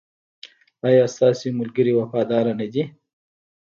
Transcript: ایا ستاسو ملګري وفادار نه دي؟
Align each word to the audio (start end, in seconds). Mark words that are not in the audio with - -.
ایا 0.87 1.03
ستاسو 1.15 1.47
ملګري 1.59 1.91
وفادار 1.99 2.45
نه 2.59 2.67
دي؟ 2.73 2.83